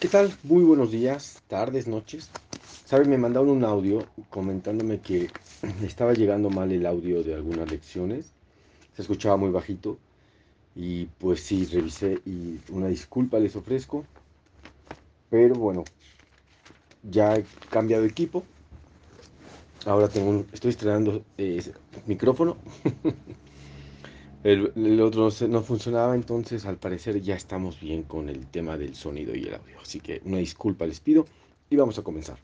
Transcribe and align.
¿Qué 0.00 0.08
tal? 0.08 0.38
Muy 0.42 0.64
buenos 0.64 0.90
días, 0.90 1.42
tardes, 1.48 1.86
noches. 1.86 2.30
Saben, 2.84 3.08
me 3.10 3.18
mandaron 3.18 3.50
un 3.50 3.64
audio 3.64 4.08
comentándome 4.30 5.00
que 5.00 5.30
estaba 5.82 6.14
llegando 6.14 6.48
mal 6.50 6.72
el 6.72 6.86
audio 6.86 7.22
de 7.22 7.34
algunas 7.34 7.68
lecciones. 7.68 8.32
Se 8.96 9.02
escuchaba 9.02 9.36
muy 9.36 9.50
bajito. 9.50 9.98
Y 10.76 11.06
pues 11.20 11.42
sí, 11.42 11.66
revisé 11.66 12.22
y 12.26 12.60
una 12.70 12.88
disculpa 12.88 13.38
les 13.40 13.56
ofrezco. 13.56 14.04
Pero 15.30 15.54
bueno, 15.56 15.84
ya 17.10 17.38
he 17.38 17.44
cambiado 17.70 18.04
equipo. 18.04 18.42
Ahora 19.86 20.08
tengo 20.08 20.44
estoy 20.52 20.70
estrenando 20.70 21.22
eh, 21.38 21.62
micrófono. 22.06 22.56
El, 24.46 25.00
otro 25.00 25.28
no, 25.48 25.60
funcionaba, 25.60 26.14
entonces 26.14 26.66
al 26.66 26.76
parecer 26.76 27.20
ya 27.20 27.34
estamos 27.34 27.80
bien 27.80 28.04
con 28.04 28.28
el 28.28 28.46
tema 28.46 28.78
del 28.78 28.94
sonido 28.94 29.34
y 29.34 29.42
el 29.42 29.56
audio. 29.56 29.80
Así 29.82 29.98
que 29.98 30.22
una 30.24 30.38
disculpa 30.38 30.86
les 30.86 31.00
pido 31.00 31.26
y 31.68 31.74
vamos 31.74 31.98
a 31.98 32.04
comenzar. 32.04 32.38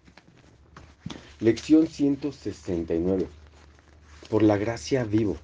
Lección 1.39 1.87
169. 1.87 3.29
Por 4.29 4.43
la 4.43 4.57
gracia 4.57 5.05
vivo. 5.05 5.37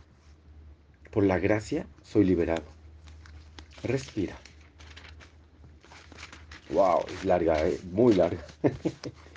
Por 1.12 1.22
la 1.22 1.38
gracia 1.38 1.86
soy 2.02 2.24
liberado. 2.24 2.64
Respira. 3.84 4.36
Wow, 6.70 7.04
es 7.06 7.24
larga, 7.24 7.68
¿eh? 7.68 7.78
muy 7.92 8.14
larga. 8.14 8.44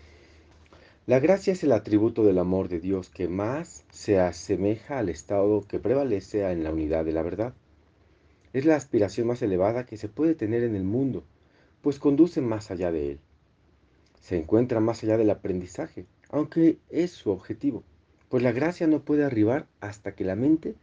La 1.07 1.19
gracia 1.19 1.53
es 1.53 1.63
el 1.63 1.71
atributo 1.71 2.23
del 2.23 2.37
amor 2.37 2.69
de 2.69 2.79
Dios 2.79 3.09
que 3.09 3.27
más 3.27 3.85
se 3.89 4.19
asemeja 4.19 4.99
al 4.99 5.09
estado 5.09 5.61
que 5.67 5.79
prevalece 5.79 6.43
en 6.51 6.63
la 6.63 6.71
unidad 6.71 7.05
de 7.05 7.11
la 7.11 7.23
verdad. 7.23 7.55
Es 8.53 8.65
la 8.65 8.75
aspiración 8.75 9.25
más 9.25 9.41
elevada 9.41 9.87
que 9.87 9.97
se 9.97 10.09
puede 10.09 10.35
tener 10.35 10.61
en 10.61 10.75
el 10.75 10.83
mundo, 10.83 11.23
pues 11.81 11.97
conduce 11.97 12.39
más 12.39 12.69
allá 12.69 12.91
de 12.91 13.13
él. 13.13 13.19
Se 14.19 14.37
encuentra 14.37 14.79
más 14.79 15.03
allá 15.03 15.17
del 15.17 15.31
aprendizaje, 15.31 16.05
aunque 16.29 16.77
es 16.91 17.09
su 17.09 17.31
objetivo, 17.31 17.81
pues 18.29 18.43
la 18.43 18.51
gracia 18.51 18.85
no 18.85 18.99
puede 19.01 19.23
arribar 19.23 19.65
hasta 19.79 20.13
que 20.13 20.23
la 20.23 20.35
mente 20.35 20.75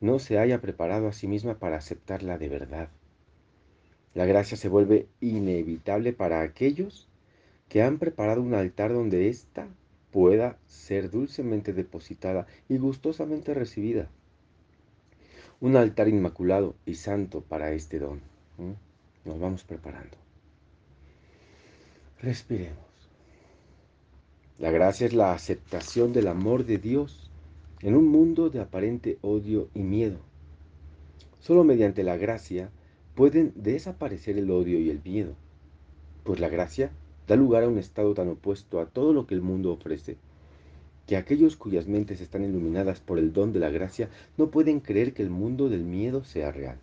no 0.00 0.18
se 0.18 0.40
haya 0.40 0.60
preparado 0.60 1.06
a 1.06 1.12
sí 1.12 1.28
misma 1.28 1.60
para 1.60 1.76
aceptarla 1.76 2.38
de 2.38 2.48
verdad. 2.48 2.88
La 4.14 4.26
gracia 4.26 4.56
se 4.56 4.68
vuelve 4.68 5.06
inevitable 5.20 6.12
para 6.12 6.40
aquellos 6.40 7.06
que 7.70 7.82
han 7.82 7.98
preparado 7.98 8.42
un 8.42 8.52
altar 8.52 8.92
donde 8.92 9.28
ésta 9.28 9.68
pueda 10.10 10.58
ser 10.66 11.08
dulcemente 11.08 11.72
depositada 11.72 12.48
y 12.68 12.78
gustosamente 12.78 13.54
recibida. 13.54 14.08
Un 15.60 15.76
altar 15.76 16.08
inmaculado 16.08 16.74
y 16.84 16.96
santo 16.96 17.42
para 17.42 17.70
este 17.70 18.00
don. 18.00 18.20
Nos 19.24 19.38
vamos 19.38 19.62
preparando. 19.62 20.16
Respiremos. 22.20 22.90
La 24.58 24.72
gracia 24.72 25.06
es 25.06 25.14
la 25.14 25.32
aceptación 25.32 26.12
del 26.12 26.26
amor 26.26 26.66
de 26.66 26.78
Dios 26.78 27.30
en 27.82 27.94
un 27.94 28.08
mundo 28.08 28.50
de 28.50 28.60
aparente 28.60 29.16
odio 29.22 29.68
y 29.74 29.80
miedo. 29.80 30.18
Solo 31.38 31.62
mediante 31.62 32.02
la 32.02 32.16
gracia 32.16 32.70
pueden 33.14 33.52
desaparecer 33.54 34.38
el 34.38 34.50
odio 34.50 34.80
y 34.80 34.90
el 34.90 35.00
miedo, 35.04 35.36
pues 36.24 36.40
la 36.40 36.48
gracia 36.48 36.90
da 37.30 37.36
lugar 37.36 37.62
a 37.62 37.68
un 37.68 37.78
estado 37.78 38.12
tan 38.12 38.28
opuesto 38.28 38.80
a 38.80 38.86
todo 38.86 39.12
lo 39.12 39.24
que 39.24 39.34
el 39.34 39.40
mundo 39.40 39.72
ofrece, 39.72 40.16
que 41.06 41.16
aquellos 41.16 41.54
cuyas 41.54 41.86
mentes 41.86 42.20
están 42.20 42.42
iluminadas 42.42 42.98
por 42.98 43.20
el 43.20 43.32
don 43.32 43.52
de 43.52 43.60
la 43.60 43.70
gracia 43.70 44.10
no 44.36 44.50
pueden 44.50 44.80
creer 44.80 45.14
que 45.14 45.22
el 45.22 45.30
mundo 45.30 45.68
del 45.68 45.84
miedo 45.84 46.24
sea 46.24 46.50
real. 46.50 46.78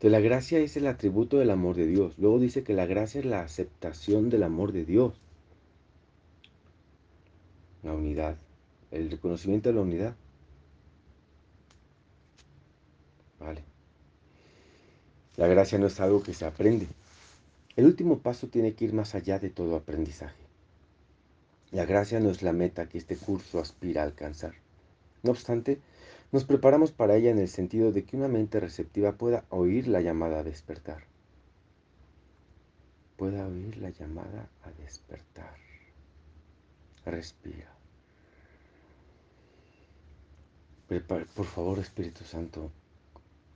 De 0.00 0.10
la 0.10 0.20
gracia 0.20 0.60
es 0.60 0.76
el 0.76 0.86
atributo 0.86 1.38
del 1.38 1.50
amor 1.50 1.74
de 1.74 1.88
Dios. 1.88 2.14
Luego 2.18 2.38
dice 2.38 2.62
que 2.62 2.72
la 2.72 2.86
gracia 2.86 3.18
es 3.18 3.26
la 3.26 3.40
aceptación 3.40 4.30
del 4.30 4.44
amor 4.44 4.70
de 4.70 4.84
Dios. 4.84 5.12
La 7.82 7.94
unidad, 7.94 8.36
el 8.92 9.10
reconocimiento 9.10 9.70
de 9.70 9.74
la 9.74 9.80
unidad. 9.80 10.14
Vale. 13.40 13.64
La 15.36 15.48
gracia 15.48 15.78
no 15.78 15.86
es 15.86 15.98
algo 15.98 16.22
que 16.22 16.32
se 16.32 16.44
aprende, 16.44 16.86
el 17.76 17.86
último 17.86 18.18
paso 18.18 18.48
tiene 18.48 18.74
que 18.74 18.84
ir 18.84 18.92
más 18.92 19.14
allá 19.14 19.38
de 19.38 19.50
todo 19.50 19.76
aprendizaje. 19.76 20.42
La 21.70 21.86
gracia 21.86 22.20
no 22.20 22.30
es 22.30 22.42
la 22.42 22.52
meta 22.52 22.88
que 22.88 22.98
este 22.98 23.16
curso 23.16 23.58
aspira 23.58 24.02
a 24.02 24.04
alcanzar. 24.04 24.54
No 25.22 25.30
obstante, 25.30 25.80
nos 26.30 26.44
preparamos 26.44 26.92
para 26.92 27.16
ella 27.16 27.30
en 27.30 27.38
el 27.38 27.48
sentido 27.48 27.92
de 27.92 28.04
que 28.04 28.16
una 28.16 28.28
mente 28.28 28.60
receptiva 28.60 29.12
pueda 29.12 29.44
oír 29.48 29.88
la 29.88 30.00
llamada 30.02 30.40
a 30.40 30.42
despertar. 30.42 31.04
Pueda 33.16 33.46
oír 33.46 33.78
la 33.78 33.90
llamada 33.90 34.48
a 34.64 34.70
despertar. 34.82 35.56
Respira. 37.06 37.72
Por 40.88 41.46
favor, 41.46 41.78
Espíritu 41.78 42.22
Santo, 42.24 42.70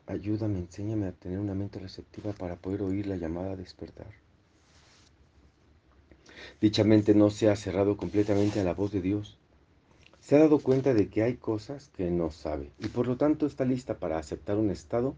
Ayúdame, 0.06 0.60
enséñame 0.60 1.06
a 1.06 1.12
tener 1.12 1.38
una 1.40 1.54
mente 1.54 1.80
receptiva 1.80 2.32
para 2.32 2.56
poder 2.56 2.82
oír 2.82 3.06
la 3.06 3.16
llamada 3.16 3.52
a 3.52 3.56
despertar. 3.56 4.06
Dicha 6.60 6.84
mente 6.84 7.14
no 7.14 7.30
se 7.30 7.50
ha 7.50 7.56
cerrado 7.56 7.96
completamente 7.96 8.60
a 8.60 8.64
la 8.64 8.74
voz 8.74 8.92
de 8.92 9.02
Dios. 9.02 9.36
Se 10.20 10.36
ha 10.36 10.40
dado 10.40 10.60
cuenta 10.60 10.94
de 10.94 11.08
que 11.08 11.22
hay 11.22 11.36
cosas 11.36 11.90
que 11.96 12.10
no 12.10 12.30
sabe 12.30 12.70
y 12.78 12.88
por 12.88 13.06
lo 13.06 13.16
tanto 13.16 13.46
está 13.46 13.64
lista 13.64 13.98
para 13.98 14.18
aceptar 14.18 14.56
un 14.56 14.70
estado 14.70 15.16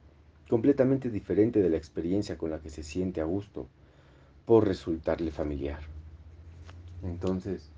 completamente 0.49 1.11
diferente 1.11 1.61
de 1.61 1.71
la 1.71 1.77
experiencia 1.77 2.39
con 2.39 2.51
la 2.51 2.61
que 2.61 2.71
se 2.71 2.83
siente 2.83 3.21
a 3.21 3.25
gusto 3.25 3.69
por 4.47 4.67
resultarle 4.67 5.31
familiar. 5.31 5.81
Entonces, 7.03 7.71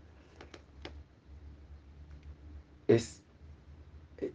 es 2.89 3.23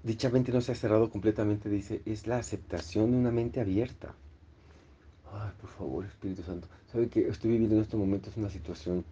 dicha 0.04 0.30
mente 0.30 0.52
no 0.52 0.62
se 0.62 0.72
ha 0.72 0.76
cerrado 0.76 1.10
completamente, 1.10 1.70
dice, 1.70 2.02
es 2.06 2.28
la 2.28 2.38
aceptación 2.38 3.12
de 3.12 3.18
una 3.18 3.32
mente 3.32 3.60
abierta. 3.62 4.14
Ay, 5.32 5.52
por 5.60 5.70
favor, 5.70 6.06
Espíritu 6.06 6.44
Santo. 6.44 6.68
Sabe 6.92 7.10
que 7.10 7.28
estoy 7.28 7.52
viviendo 7.52 7.76
en 7.76 7.82
este 7.82 7.98
momento 7.98 8.30
es 8.30 8.38
una 8.38 8.50
situación 8.50 9.04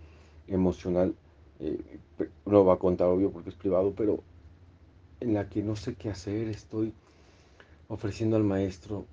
emocional, 0.47 1.15
eh, 1.59 1.99
no 2.45 2.65
va 2.65 2.75
a 2.75 2.79
contar 2.79 3.07
obvio 3.07 3.31
porque 3.31 3.49
es 3.49 3.55
privado, 3.55 3.93
pero 3.95 4.23
en 5.19 5.33
la 5.33 5.49
que 5.49 5.63
no 5.63 5.75
sé 5.75 5.95
qué 5.95 6.09
hacer, 6.09 6.47
estoy 6.47 6.93
ofreciendo 7.87 8.35
al 8.35 8.43
maestro 8.43 9.05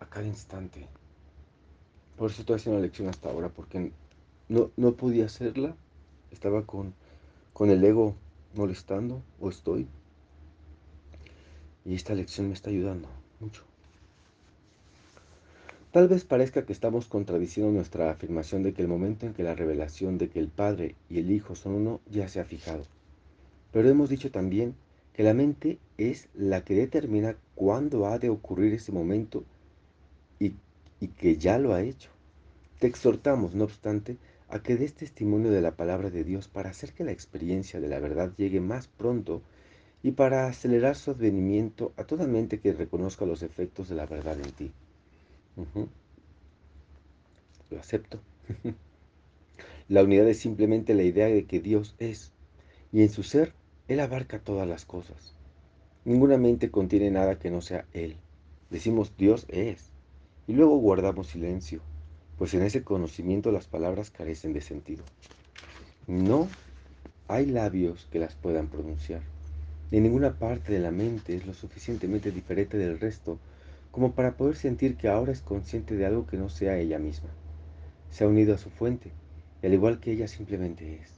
a 0.00 0.06
cada 0.06 0.26
instante. 0.26 0.86
Por 2.16 2.30
eso 2.30 2.42
estoy 2.42 2.56
haciendo 2.56 2.78
la 2.80 2.86
lección 2.86 3.08
hasta 3.08 3.30
ahora, 3.30 3.48
porque 3.48 3.90
no, 4.48 4.70
no 4.76 4.92
podía 4.92 5.26
hacerla, 5.26 5.74
estaba 6.30 6.62
con, 6.62 6.94
con 7.52 7.70
el 7.70 7.82
ego 7.82 8.14
molestando, 8.54 9.22
o 9.40 9.48
estoy, 9.48 9.88
y 11.84 11.94
esta 11.94 12.14
lección 12.14 12.48
me 12.48 12.54
está 12.54 12.70
ayudando 12.70 13.08
mucho. 13.40 13.62
Tal 15.92 16.08
vez 16.08 16.24
parezca 16.24 16.66
que 16.66 16.72
estamos 16.72 17.06
contradiciendo 17.06 17.70
nuestra 17.70 18.10
afirmación 18.10 18.62
de 18.64 18.74
que 18.74 18.82
el 18.82 18.88
momento 18.88 19.26
en 19.26 19.34
que 19.34 19.44
la 19.44 19.54
revelación 19.54 20.18
de 20.18 20.28
que 20.28 20.40
el 20.40 20.48
Padre 20.48 20.96
y 21.08 21.18
el 21.18 21.30
Hijo 21.30 21.54
son 21.54 21.74
uno 21.74 22.00
ya 22.10 22.26
se 22.26 22.40
ha 22.40 22.44
fijado. 22.44 22.84
Pero 23.72 23.88
hemos 23.88 24.10
dicho 24.10 24.32
también 24.32 24.74
que 25.12 25.22
la 25.22 25.34
mente 25.34 25.78
es 25.96 26.28
la 26.34 26.64
que 26.64 26.74
determina 26.74 27.36
cuándo 27.54 28.06
ha 28.06 28.18
de 28.18 28.28
ocurrir 28.28 28.74
ese 28.74 28.90
momento 28.90 29.44
y, 30.40 30.54
y 31.00 31.08
que 31.08 31.36
ya 31.36 31.58
lo 31.58 31.74
ha 31.74 31.82
hecho. 31.82 32.10
Te 32.80 32.88
exhortamos, 32.88 33.54
no 33.54 33.62
obstante, 33.62 34.16
a 34.48 34.58
que 34.58 34.76
des 34.76 34.94
testimonio 34.94 35.52
de 35.52 35.60
la 35.60 35.76
palabra 35.76 36.10
de 36.10 36.24
Dios 36.24 36.48
para 36.48 36.70
hacer 36.70 36.92
que 36.92 37.04
la 37.04 37.12
experiencia 37.12 37.80
de 37.80 37.88
la 37.88 38.00
verdad 38.00 38.32
llegue 38.36 38.60
más 38.60 38.88
pronto 38.88 39.42
y 40.04 40.12
para 40.12 40.46
acelerar 40.46 40.96
su 40.96 41.12
advenimiento 41.12 41.94
a 41.96 42.04
toda 42.04 42.26
mente 42.26 42.60
que 42.60 42.74
reconozca 42.74 43.24
los 43.24 43.42
efectos 43.42 43.88
de 43.88 43.94
la 43.94 44.04
verdad 44.04 44.38
en 44.38 44.52
ti. 44.52 44.70
Lo 47.70 47.80
acepto. 47.80 48.20
la 49.88 50.04
unidad 50.04 50.28
es 50.28 50.38
simplemente 50.38 50.92
la 50.92 51.04
idea 51.04 51.28
de 51.28 51.46
que 51.46 51.58
Dios 51.58 51.94
es, 51.98 52.32
y 52.92 53.00
en 53.00 53.08
su 53.08 53.22
ser 53.22 53.54
Él 53.88 53.98
abarca 53.98 54.40
todas 54.40 54.68
las 54.68 54.84
cosas. 54.84 55.32
Ninguna 56.04 56.36
mente 56.36 56.70
contiene 56.70 57.10
nada 57.10 57.38
que 57.38 57.50
no 57.50 57.62
sea 57.62 57.86
Él. 57.94 58.18
Decimos 58.68 59.16
Dios 59.16 59.46
es, 59.48 59.88
y 60.46 60.52
luego 60.52 60.76
guardamos 60.76 61.28
silencio, 61.28 61.80
pues 62.36 62.52
en 62.52 62.62
ese 62.62 62.84
conocimiento 62.84 63.50
las 63.52 63.68
palabras 63.68 64.10
carecen 64.10 64.52
de 64.52 64.60
sentido. 64.60 65.02
No 66.06 66.46
hay 67.26 67.46
labios 67.46 68.06
que 68.12 68.18
las 68.18 68.34
puedan 68.34 68.68
pronunciar. 68.68 69.33
Ni 69.90 70.00
ninguna 70.00 70.38
parte 70.38 70.72
de 70.72 70.80
la 70.80 70.90
mente 70.90 71.36
es 71.36 71.46
lo 71.46 71.54
suficientemente 71.54 72.30
diferente 72.30 72.76
del 72.76 72.98
resto 72.98 73.38
como 73.90 74.12
para 74.12 74.32
poder 74.32 74.56
sentir 74.56 74.96
que 74.96 75.08
ahora 75.08 75.30
es 75.30 75.40
consciente 75.40 75.94
de 75.94 76.04
algo 76.04 76.26
que 76.26 76.36
no 76.36 76.48
sea 76.48 76.78
ella 76.78 76.98
misma. 76.98 77.30
Se 78.10 78.24
ha 78.24 78.28
unido 78.28 78.54
a 78.54 78.58
su 78.58 78.70
fuente, 78.70 79.12
y 79.62 79.66
al 79.66 79.74
igual 79.74 80.00
que 80.00 80.10
ella 80.10 80.26
simplemente 80.26 80.96
es. 80.96 81.12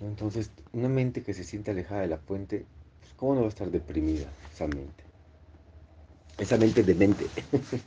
Entonces, 0.00 0.50
una 0.72 0.88
mente 0.88 1.22
que 1.22 1.32
se 1.32 1.44
siente 1.44 1.70
alejada 1.70 2.02
de 2.02 2.08
la 2.08 2.18
fuente, 2.18 2.66
pues, 3.00 3.12
¿cómo 3.16 3.34
no 3.34 3.40
va 3.40 3.46
a 3.46 3.48
estar 3.48 3.70
deprimida 3.70 4.26
esa 4.52 4.66
mente? 4.66 5.04
Esa 6.36 6.58
mente 6.58 6.82
de 6.82 6.94
mente. 6.94 7.24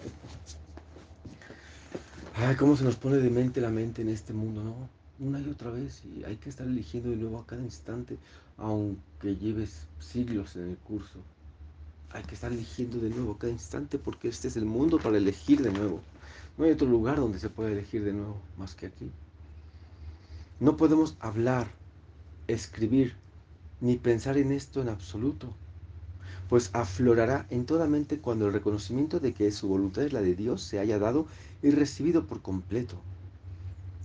Ay, 2.34 2.56
cómo 2.56 2.76
se 2.76 2.84
nos 2.84 2.96
pone 2.96 3.18
de 3.18 3.30
mente 3.30 3.62
la 3.62 3.70
mente 3.70 4.02
en 4.02 4.10
este 4.10 4.34
mundo, 4.34 4.64
¿no? 4.64 4.97
Una 5.20 5.40
y 5.40 5.50
otra 5.50 5.72
vez, 5.72 6.04
y 6.06 6.24
hay 6.26 6.36
que 6.36 6.50
estar 6.50 6.68
eligiendo 6.68 7.10
de 7.10 7.16
nuevo 7.16 7.40
a 7.40 7.46
cada 7.48 7.64
instante, 7.64 8.18
aunque 8.56 9.36
lleves 9.36 9.88
siglos 10.00 10.56
en 10.56 10.70
el 10.70 10.78
curso. 10.78 11.18
Hay 12.12 12.22
que 12.24 12.36
estar 12.36 12.52
eligiendo 12.52 13.00
de 13.00 13.10
nuevo 13.10 13.32
a 13.32 13.40
cada 13.40 13.52
instante 13.52 13.98
porque 13.98 14.28
este 14.28 14.48
es 14.48 14.58
el 14.58 14.66
mundo 14.66 15.00
para 15.00 15.18
elegir 15.18 15.64
de 15.64 15.72
nuevo. 15.72 16.02
No 16.56 16.66
hay 16.66 16.72
otro 16.72 16.88
lugar 16.88 17.18
donde 17.18 17.40
se 17.40 17.50
pueda 17.50 17.72
elegir 17.72 18.04
de 18.04 18.14
nuevo 18.14 18.38
más 18.60 18.76
que 18.76 18.86
aquí. 18.86 19.10
No 20.60 20.78
podemos 20.78 21.18
hablar, 21.20 21.68
escribir, 22.48 23.16
ni 23.82 23.98
pensar 23.98 24.38
en 24.38 24.52
esto 24.52 24.82
en 24.82 24.90
absoluto, 24.90 25.48
pues 26.48 26.70
aflorará 26.74 27.48
en 27.50 27.66
toda 27.66 27.88
mente 27.88 28.20
cuando 28.20 28.46
el 28.46 28.54
reconocimiento 28.54 29.20
de 29.20 29.34
que 29.34 29.52
su 29.52 29.68
voluntad 29.68 30.04
es 30.04 30.14
la 30.14 30.22
de 30.22 30.36
Dios 30.36 30.62
se 30.62 30.78
haya 30.78 31.00
dado 31.00 31.26
y 31.64 31.72
recibido 31.72 32.28
por 32.28 32.44
completo. 32.44 33.02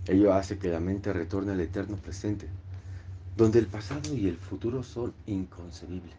Ello 0.08 0.32
hace 0.32 0.58
que 0.58 0.68
la 0.68 0.80
mente 0.80 1.12
retorne 1.12 1.52
al 1.52 1.60
eterno 1.60 1.96
presente, 1.96 2.48
donde 3.36 3.60
el 3.60 3.66
pasado 3.66 4.12
y 4.12 4.26
el 4.26 4.36
futuro 4.36 4.82
son 4.82 5.14
inconcebibles. 5.26 6.16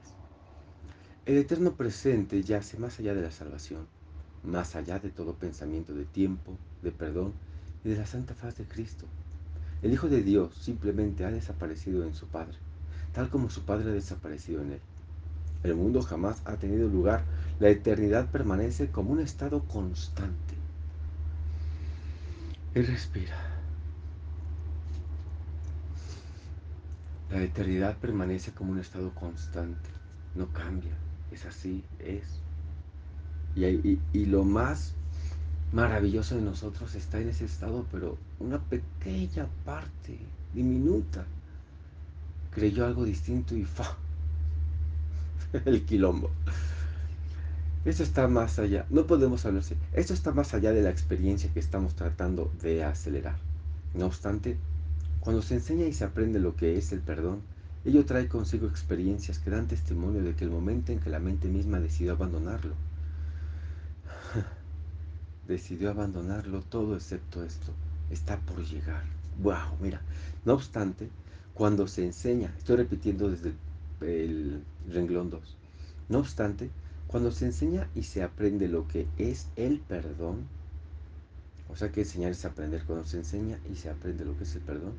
El 1.25 1.37
eterno 1.37 1.73
presente 1.73 2.41
yace 2.43 2.77
más 2.77 2.97
allá 2.99 3.13
de 3.13 3.21
la 3.21 3.31
salvación, 3.31 3.85
más 4.43 4.77
allá 4.77 4.99
de 4.99 5.09
todo 5.09 5.33
pensamiento 5.33 5.93
de 5.93 6.05
tiempo, 6.05 6.57
de 6.81 6.91
perdón 6.91 7.33
y 7.83 7.89
de 7.89 7.97
la 7.97 8.05
santa 8.05 8.33
faz 8.33 8.57
de 8.57 8.63
Cristo. 8.63 9.05
El 9.81 9.91
Hijo 9.91 10.07
de 10.07 10.23
Dios 10.23 10.55
simplemente 10.61 11.25
ha 11.25 11.31
desaparecido 11.31 12.05
en 12.05 12.13
su 12.13 12.27
Padre, 12.27 12.55
tal 13.13 13.29
como 13.29 13.49
su 13.49 13.63
Padre 13.63 13.89
ha 13.89 13.93
desaparecido 13.93 14.61
en 14.61 14.71
él. 14.71 14.81
El 15.63 15.75
mundo 15.75 16.01
jamás 16.01 16.41
ha 16.45 16.55
tenido 16.55 16.87
lugar, 16.87 17.25
la 17.59 17.67
eternidad 17.67 18.31
permanece 18.31 18.87
como 18.87 19.11
un 19.11 19.19
estado 19.19 19.61
constante. 19.63 20.55
Y 22.75 22.81
respira. 22.81 23.62
La 27.33 27.41
eternidad 27.41 27.97
permanece 27.97 28.51
como 28.51 28.73
un 28.73 28.79
estado 28.79 29.09
constante, 29.15 29.89
no 30.35 30.53
cambia, 30.53 30.91
es 31.31 31.47
así, 31.47 31.83
es. 31.97 32.21
Y, 33.55 34.25
lo 34.27 34.43
más 34.43 34.93
maravilloso 35.71 36.35
de 36.35 36.43
nosotros 36.43 36.93
está 36.93 37.19
en 37.19 37.29
ese 37.29 37.45
estado, 37.45 37.87
pero 37.91 38.19
una 38.39 38.59
pequeña 38.59 39.47
parte, 39.65 40.19
diminuta, 40.53 41.25
creyó 42.51 42.85
algo 42.85 43.03
distinto 43.03 43.55
y 43.55 43.65
fa, 43.65 43.97
el 45.65 45.85
quilombo. 45.85 46.29
Esto 47.83 48.03
está 48.03 48.27
más 48.27 48.59
allá, 48.59 48.85
no 48.91 49.07
podemos 49.07 49.43
hablar 49.47 49.63
así, 49.63 49.75
esto 49.93 50.13
está 50.13 50.33
más 50.33 50.53
allá 50.53 50.71
de 50.71 50.83
la 50.83 50.91
experiencia 50.91 51.51
que 51.51 51.59
estamos 51.59 51.95
tratando 51.95 52.51
de 52.61 52.83
acelerar. 52.83 53.37
No 53.95 54.05
obstante, 54.05 54.55
cuando 55.23 55.41
se 55.41 55.53
enseña 55.53 55.85
y 55.85 55.93
se 55.93 56.03
aprende 56.03 56.37
lo 56.37 56.57
que 56.57 56.77
es 56.77 56.91
el 56.91 56.99
perdón, 56.99 57.43
ello 57.85 58.05
trae 58.05 58.27
consigo 58.27 58.67
experiencias 58.67 59.39
que 59.39 59.51
dan 59.51 59.69
testimonio 59.69 60.21
de 60.21 60.35
que 60.35 60.43
el 60.43 60.51
momento 60.51 60.91
en 60.91 60.99
que 60.99 61.09
la 61.09 61.19
mente 61.19 61.47
misma 61.47 61.79
decidió 61.79 62.11
abandonarlo, 62.11 62.73
decidió 65.47 65.91
abandonarlo 65.91 66.61
todo 66.63 66.97
excepto 66.97 67.41
esto. 67.41 67.71
Está 68.09 68.37
por 68.41 68.65
llegar. 68.65 69.03
¡Wow! 69.41 69.77
Mira, 69.79 70.01
no 70.43 70.55
obstante, 70.55 71.07
cuando 71.53 71.87
se 71.87 72.03
enseña, 72.03 72.53
estoy 72.57 72.75
repitiendo 72.75 73.29
desde 73.29 73.53
el, 74.01 74.61
renglón 74.89 75.29
2, 75.29 75.57
no 76.09 76.19
obstante, 76.19 76.69
cuando 77.07 77.31
se 77.31 77.45
enseña 77.45 77.87
y 77.95 78.03
se 78.03 78.23
aprende 78.23 78.67
lo 78.67 78.89
que 78.89 79.07
es 79.17 79.47
el 79.55 79.79
perdón, 79.79 80.47
o 81.69 81.77
sea 81.77 81.93
que 81.93 82.01
enseñar 82.01 82.31
es 82.31 82.43
aprender, 82.43 82.83
cuando 82.83 83.05
se 83.05 83.19
enseña 83.19 83.57
y 83.71 83.75
se 83.75 83.89
aprende 83.89 84.25
lo 84.25 84.37
que 84.37 84.43
es 84.43 84.55
el 84.55 84.61
perdón, 84.61 84.91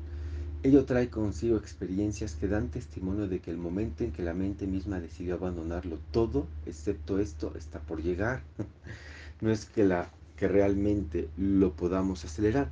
ello 0.65 0.83
trae 0.83 1.11
consigo 1.11 1.57
experiencias 1.57 2.33
que 2.33 2.47
dan 2.47 2.69
testimonio 2.69 3.27
de 3.27 3.39
que 3.39 3.51
el 3.51 3.57
momento 3.57 4.03
en 4.03 4.11
que 4.11 4.23
la 4.23 4.33
mente 4.33 4.65
misma 4.65 4.99
decidió 4.99 5.35
abandonarlo 5.35 5.99
todo, 6.11 6.47
excepto 6.65 7.19
esto, 7.19 7.53
está 7.55 7.79
por 7.79 8.01
llegar. 8.01 8.41
No 9.41 9.51
es 9.51 9.65
que 9.65 9.83
la 9.83 10.09
que 10.37 10.47
realmente 10.47 11.27
lo 11.37 11.73
podamos 11.73 12.23
acelerar. 12.23 12.71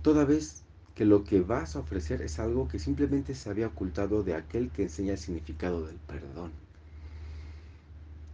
Toda 0.00 0.24
vez 0.24 0.62
que 0.94 1.04
lo 1.04 1.24
que 1.24 1.40
vas 1.40 1.74
a 1.74 1.80
ofrecer 1.80 2.22
es 2.22 2.38
algo 2.38 2.68
que 2.68 2.78
simplemente 2.78 3.34
se 3.34 3.50
había 3.50 3.66
ocultado 3.66 4.22
de 4.22 4.36
aquel 4.36 4.70
que 4.70 4.84
enseña 4.84 5.14
el 5.14 5.18
significado 5.18 5.84
del 5.84 5.96
perdón. 5.96 6.52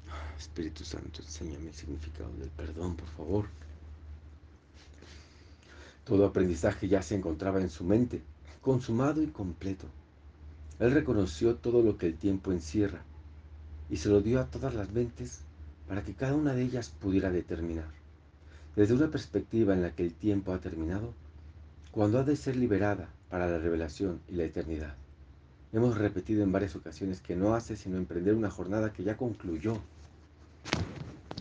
Espíritu 0.39 0.85
Santo, 0.85 1.23
enséñame 1.23 1.69
el 1.69 1.75
significado 1.75 2.31
del 2.37 2.51
perdón, 2.51 2.97
por 2.97 3.09
favor. 3.09 3.47
Todo 6.05 6.27
aprendizaje 6.27 6.87
ya 6.87 7.01
se 7.01 7.17
encontraba 7.17 7.61
en 7.61 7.71
su 7.71 7.83
mente, 7.83 8.23
consumado 8.69 9.23
y 9.23 9.29
completo. 9.29 9.87
Él 10.79 10.91
reconoció 10.91 11.55
todo 11.55 11.81
lo 11.81 11.97
que 11.97 12.07
el 12.07 12.19
tiempo 12.19 12.53
encierra 12.53 13.01
y 13.89 13.97
se 13.97 14.11
lo 14.11 14.21
dio 14.21 14.43
a 14.43 14.45
todas 14.45 14.75
las 14.75 14.93
mentes 14.93 15.41
para 15.89 16.03
que 16.03 16.13
cada 16.13 16.35
una 16.35 16.53
de 16.53 16.65
ellas 16.65 16.91
pudiera 16.91 17.31
determinar 17.31 17.89
desde 18.77 18.93
una 18.93 19.11
perspectiva 19.11 19.73
en 19.73 19.81
la 19.81 19.93
que 19.93 20.03
el 20.03 20.13
tiempo 20.13 20.53
ha 20.53 20.61
terminado, 20.61 21.15
cuando 21.93 22.19
ha 22.19 22.25
de 22.25 22.37
ser 22.37 22.57
liberada 22.57 23.09
para 23.31 23.49
la 23.49 23.57
revelación 23.57 24.21
y 24.29 24.35
la 24.35 24.45
eternidad. 24.45 24.97
Hemos 25.73 25.97
repetido 25.97 26.43
en 26.43 26.53
varias 26.53 26.77
ocasiones 26.77 27.23
que 27.23 27.37
no 27.37 27.55
hace 27.55 27.75
sino 27.75 27.97
emprender 27.97 28.35
una 28.35 28.51
jornada 28.51 28.93
que 28.93 29.03
ya 29.03 29.17
concluyó. 29.17 29.79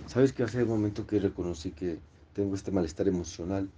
¿Sabes 0.05 0.31
que 0.31 0.43
hace 0.43 0.63
un 0.63 0.69
momento 0.69 1.05
que 1.05 1.19
reconocí 1.19 1.71
que 1.71 1.99
tengo 2.33 2.55
este 2.55 2.71
malestar 2.71 3.09
emocional? 3.09 3.69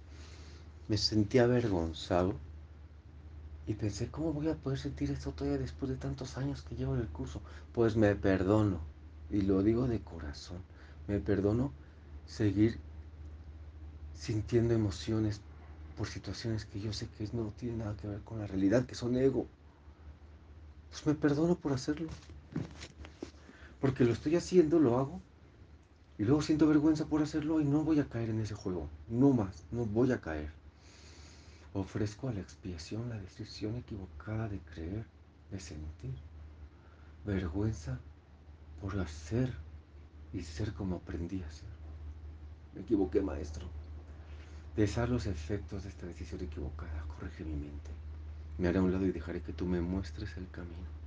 Me 0.86 0.96
sentí 0.96 1.38
avergonzado 1.38 2.36
y 3.70 3.74
pensé, 3.74 4.08
¿cómo 4.10 4.32
voy 4.32 4.48
a 4.48 4.56
poder 4.56 4.80
sentir 4.80 5.12
esto 5.12 5.30
todavía 5.30 5.60
después 5.60 5.88
de 5.88 5.96
tantos 5.96 6.36
años 6.36 6.62
que 6.62 6.74
llevo 6.74 6.96
en 6.96 7.02
el 7.02 7.06
curso? 7.06 7.40
Pues 7.72 7.94
me 7.94 8.16
perdono, 8.16 8.80
y 9.30 9.42
lo 9.42 9.62
digo 9.62 9.86
de 9.86 10.00
corazón, 10.00 10.58
me 11.06 11.20
perdono 11.20 11.70
seguir 12.26 12.80
sintiendo 14.12 14.74
emociones 14.74 15.40
por 15.96 16.08
situaciones 16.08 16.64
que 16.64 16.80
yo 16.80 16.92
sé 16.92 17.06
que 17.16 17.28
no 17.32 17.52
tienen 17.60 17.78
nada 17.78 17.96
que 17.96 18.08
ver 18.08 18.22
con 18.22 18.40
la 18.40 18.48
realidad, 18.48 18.86
que 18.86 18.96
son 18.96 19.14
ego. 19.16 19.46
Pues 20.90 21.06
me 21.06 21.14
perdono 21.14 21.54
por 21.54 21.72
hacerlo. 21.72 22.08
Porque 23.80 24.04
lo 24.04 24.12
estoy 24.12 24.34
haciendo, 24.34 24.80
lo 24.80 24.98
hago. 24.98 25.20
Y 26.18 26.24
luego 26.24 26.42
siento 26.42 26.66
vergüenza 26.66 27.06
por 27.06 27.22
hacerlo 27.22 27.60
y 27.60 27.64
no 27.64 27.84
voy 27.84 28.00
a 28.00 28.08
caer 28.08 28.30
en 28.30 28.40
ese 28.40 28.56
juego. 28.56 28.88
No 29.08 29.30
más, 29.30 29.62
no 29.70 29.84
voy 29.84 30.10
a 30.10 30.20
caer. 30.20 30.59
Ofrezco 31.72 32.28
a 32.28 32.32
la 32.32 32.40
expiación 32.40 33.08
la 33.08 33.18
decisión 33.18 33.76
equivocada 33.76 34.48
de 34.48 34.58
creer, 34.58 35.06
de 35.50 35.60
sentir. 35.60 36.14
Vergüenza 37.24 38.00
por 38.80 38.98
hacer 38.98 39.52
y 40.32 40.42
ser 40.42 40.72
como 40.72 40.96
aprendí 40.96 41.42
a 41.42 41.50
ser. 41.50 41.68
Me 42.74 42.80
equivoqué, 42.80 43.20
maestro. 43.20 43.66
Pesar 44.74 45.08
los 45.08 45.26
efectos 45.26 45.84
de 45.84 45.90
esta 45.90 46.06
decisión 46.06 46.40
equivocada, 46.40 47.04
corrige 47.06 47.44
mi 47.44 47.54
mente. 47.54 47.90
Me 48.58 48.68
haré 48.68 48.78
a 48.78 48.82
un 48.82 48.92
lado 48.92 49.06
y 49.06 49.12
dejaré 49.12 49.40
que 49.40 49.52
tú 49.52 49.66
me 49.66 49.80
muestres 49.80 50.36
el 50.36 50.48
camino. 50.50 51.00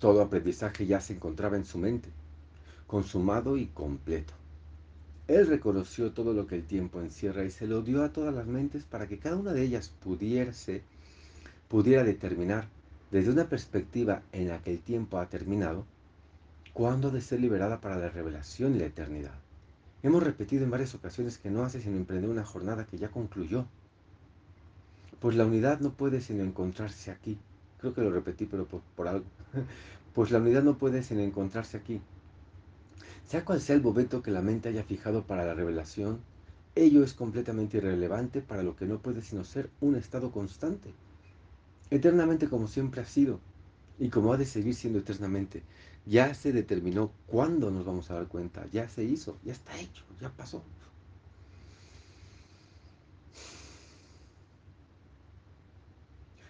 Todo 0.00 0.22
aprendizaje 0.22 0.86
ya 0.86 1.00
se 1.00 1.12
encontraba 1.12 1.56
en 1.56 1.66
su 1.66 1.76
mente, 1.78 2.08
consumado 2.90 3.56
y 3.56 3.66
completo. 3.66 4.34
Él 5.28 5.46
reconoció 5.46 6.10
todo 6.10 6.32
lo 6.32 6.48
que 6.48 6.56
el 6.56 6.64
tiempo 6.64 7.00
encierra 7.00 7.44
y 7.44 7.52
se 7.52 7.68
lo 7.68 7.82
dio 7.82 8.02
a 8.02 8.08
todas 8.08 8.34
las 8.34 8.48
mentes 8.48 8.82
para 8.82 9.06
que 9.06 9.20
cada 9.20 9.36
una 9.36 9.52
de 9.52 9.62
ellas 9.62 9.92
pudiese, 10.02 10.82
pudiera 11.68 12.02
determinar, 12.02 12.66
desde 13.12 13.30
una 13.30 13.48
perspectiva 13.48 14.22
en 14.32 14.48
la 14.48 14.60
que 14.60 14.72
el 14.72 14.80
tiempo 14.80 15.18
ha 15.18 15.28
terminado, 15.28 15.84
cuándo 16.72 17.12
de 17.12 17.20
ser 17.20 17.38
liberada 17.38 17.80
para 17.80 17.96
la 17.96 18.08
revelación 18.08 18.74
y 18.74 18.80
la 18.80 18.86
eternidad. 18.86 19.38
Hemos 20.02 20.24
repetido 20.24 20.64
en 20.64 20.72
varias 20.72 20.92
ocasiones 20.96 21.38
que 21.38 21.48
no 21.48 21.62
hace 21.62 21.80
sino 21.80 21.96
emprender 21.96 22.28
una 22.28 22.44
jornada 22.44 22.86
que 22.86 22.98
ya 22.98 23.12
concluyó. 23.12 23.66
Pues 25.20 25.36
la 25.36 25.46
unidad 25.46 25.78
no 25.78 25.92
puede 25.92 26.20
sino 26.20 26.42
encontrarse 26.42 27.12
aquí. 27.12 27.38
Creo 27.78 27.94
que 27.94 28.00
lo 28.00 28.10
repetí, 28.10 28.46
pero 28.46 28.66
por, 28.66 28.80
por 28.96 29.06
algo. 29.06 29.24
Pues 30.12 30.32
la 30.32 30.40
unidad 30.40 30.64
no 30.64 30.76
puede 30.76 31.04
sino 31.04 31.20
encontrarse 31.20 31.76
aquí. 31.76 32.00
Sea 33.30 33.44
cual 33.44 33.60
sea 33.60 33.76
el 33.76 33.80
bobeto 33.80 34.24
que 34.24 34.32
la 34.32 34.42
mente 34.42 34.70
haya 34.70 34.82
fijado 34.82 35.22
para 35.22 35.44
la 35.44 35.54
revelación, 35.54 36.18
ello 36.74 37.04
es 37.04 37.14
completamente 37.14 37.76
irrelevante 37.76 38.40
para 38.40 38.64
lo 38.64 38.74
que 38.74 38.86
no 38.86 38.98
puede 38.98 39.22
sino 39.22 39.44
ser 39.44 39.70
un 39.80 39.94
estado 39.94 40.32
constante. 40.32 40.92
Eternamente 41.90 42.48
como 42.48 42.66
siempre 42.66 43.02
ha 43.02 43.04
sido, 43.04 43.38
y 44.00 44.08
como 44.08 44.32
ha 44.32 44.36
de 44.36 44.46
seguir 44.46 44.74
siendo 44.74 44.98
eternamente. 44.98 45.62
Ya 46.06 46.34
se 46.34 46.52
determinó 46.52 47.12
cuándo 47.28 47.70
nos 47.70 47.84
vamos 47.84 48.10
a 48.10 48.14
dar 48.14 48.26
cuenta, 48.26 48.66
ya 48.72 48.88
se 48.88 49.04
hizo, 49.04 49.36
ya 49.44 49.52
está 49.52 49.78
hecho, 49.78 50.02
ya 50.20 50.30
pasó. 50.30 50.64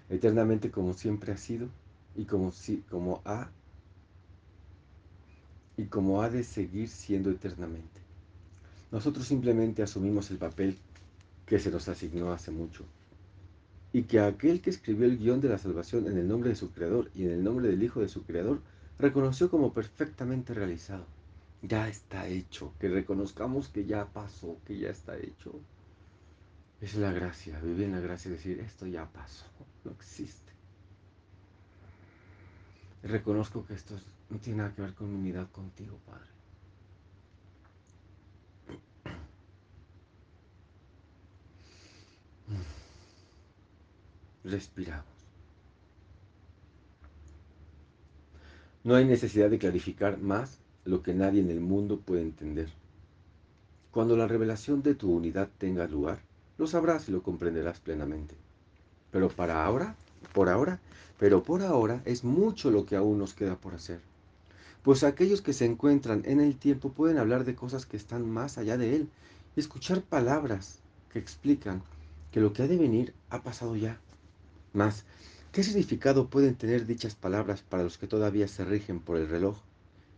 Eternamente 0.09 0.71
como 0.71 0.95
siempre 0.95 1.33
ha 1.33 1.37
sido 1.37 1.69
y 2.17 2.25
como, 2.25 2.53
si, 2.53 2.79
como 2.89 3.21
ha 3.27 3.51
y 5.81 5.87
como 5.87 6.21
ha 6.21 6.29
de 6.29 6.45
seguir 6.45 6.91
siendo 6.91 7.31
eternamente. 7.31 8.01
Nosotros 8.93 9.27
simplemente 9.27 9.83
asumimos 9.83 10.31
el 10.31 10.37
papel 10.37 10.77
que 11.47 11.59
se 11.59 11.71
nos 11.71 11.89
asignó 11.89 12.33
hace 12.33 12.51
mucho. 12.51 12.85
Y 13.91 14.03
que 14.03 14.21
aquel 14.21 14.61
que 14.61 14.69
escribió 14.69 15.07
el 15.07 15.17
guion 15.17 15.41
de 15.41 15.49
la 15.49 15.57
salvación 15.57 16.07
en 16.07 16.19
el 16.19 16.29
nombre 16.29 16.51
de 16.51 16.57
su 16.57 16.71
Creador 16.71 17.11
y 17.15 17.25
en 17.25 17.31
el 17.31 17.43
nombre 17.43 17.69
del 17.69 17.83
Hijo 17.83 18.01
de 18.01 18.11
su 18.11 18.25
Creador, 18.25 18.61
reconoció 18.99 19.51
como 19.51 19.73
perfectamente 19.73 20.53
realizado. 20.53 21.07
Ya 21.63 21.89
está 21.89 22.29
hecho, 22.29 22.75
que 22.79 22.89
reconozcamos 22.89 23.69
que 23.69 23.87
ya 23.87 24.05
pasó, 24.05 24.59
que 24.67 24.79
ya 24.79 24.91
está 24.91 25.17
hecho. 25.17 25.59
Es 26.83 26.95
la 26.95 27.11
gracia, 27.11 27.59
vivir 27.61 27.87
en 27.87 27.93
la 27.93 28.01
gracia 28.01 28.31
decir, 28.31 28.61
esto 28.61 28.87
ya 28.87 29.11
pasó, 29.11 29.47
no 29.85 29.93
existe. 29.93 30.53
Reconozco 33.03 33.65
que 33.67 33.75
esto 33.75 33.99
no 34.29 34.39
tiene 34.39 34.59
nada 34.59 34.75
que 34.75 34.83
ver 34.83 34.95
con 34.95 35.11
mi 35.11 35.19
unidad 35.19 35.51
contigo, 35.51 35.99
Padre. 36.07 36.29
Respiramos. 44.45 45.07
No 48.83 48.95
hay 48.95 49.05
necesidad 49.05 49.51
de 49.51 49.59
clarificar 49.59 50.19
más 50.19 50.59
lo 50.85 51.03
que 51.03 51.15
nadie 51.15 51.41
en 51.41 51.51
el 51.51 51.61
mundo 51.61 52.01
puede 52.01 52.23
entender. 52.23 52.69
Cuando 53.91 54.17
la 54.17 54.27
revelación 54.27 54.83
de 54.83 54.95
tu 54.95 55.13
unidad 55.13 55.49
tenga 55.59 55.87
lugar, 55.87 56.21
lo 56.59 56.67
sabrás 56.67 57.09
y 57.09 57.13
lo 57.13 57.23
comprenderás 57.23 57.81
plenamente. 57.81 58.35
Pero 59.11 59.29
para 59.29 59.65
ahora, 59.65 59.97
por 60.33 60.49
ahora, 60.49 60.81
pero 61.21 61.43
por 61.43 61.61
ahora 61.61 62.01
es 62.07 62.25
mucho 62.25 62.71
lo 62.71 62.87
que 62.87 62.97
aún 62.97 63.19
nos 63.19 63.35
queda 63.35 63.57
por 63.57 63.75
hacer. 63.75 64.01
Pues 64.83 65.05
aquellos 65.05 65.43
que 65.43 65.53
se 65.53 65.67
encuentran 65.67 66.23
en 66.25 66.41
el 66.41 66.57
tiempo 66.57 66.93
pueden 66.93 67.19
hablar 67.19 67.45
de 67.45 67.55
cosas 67.55 67.85
que 67.85 67.99
están 67.99 68.27
más 68.31 68.57
allá 68.57 68.79
de 68.79 68.97
él 68.97 69.11
y 69.55 69.61
escuchar 69.61 70.01
palabras 70.01 70.79
que 71.13 71.19
explican 71.19 71.83
que 72.33 72.41
lo 72.41 72.55
que 72.55 72.63
ha 72.63 72.69
de 72.69 72.79
venir 72.79 73.13
ha 73.29 73.43
pasado 73.43 73.77
ya. 73.77 74.01
Más, 74.73 75.05
¿qué 75.53 75.63
significado 75.63 76.31
pueden 76.31 76.55
tener 76.55 76.87
dichas 76.87 77.17
palabras 77.17 77.61
para 77.61 77.83
los 77.83 77.99
que 77.99 78.07
todavía 78.07 78.49
se 78.49 78.65
rigen 78.65 78.99
por 78.99 79.19
el 79.19 79.29
reloj 79.29 79.59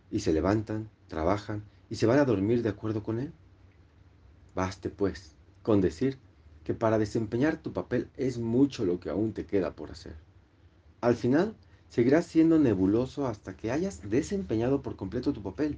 y 0.09 0.21
se 0.21 0.31
levantan, 0.31 0.87
trabajan 1.09 1.63
y 1.89 1.97
se 1.97 2.05
van 2.05 2.19
a 2.19 2.25
dormir 2.25 2.63
de 2.63 2.69
acuerdo 2.69 3.03
con 3.03 3.19
él? 3.19 3.33
Baste, 4.55 4.89
pues, 4.89 5.33
con 5.63 5.81
decir 5.81 6.17
que 6.63 6.73
para 6.73 6.97
desempeñar 6.97 7.57
tu 7.57 7.73
papel 7.73 8.07
es 8.15 8.37
mucho 8.37 8.85
lo 8.85 9.01
que 9.01 9.09
aún 9.09 9.33
te 9.33 9.45
queda 9.45 9.75
por 9.75 9.91
hacer. 9.91 10.15
Al 11.03 11.17
final, 11.17 11.53
seguirás 11.89 12.27
siendo 12.27 12.57
nebuloso 12.59 13.27
hasta 13.27 13.57
que 13.57 13.71
hayas 13.71 14.09
desempeñado 14.09 14.81
por 14.81 14.95
completo 14.95 15.33
tu 15.33 15.43
papel. 15.43 15.77